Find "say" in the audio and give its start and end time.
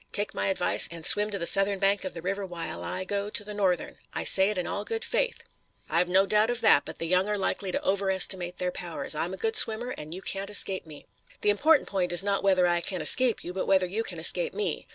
4.23-4.49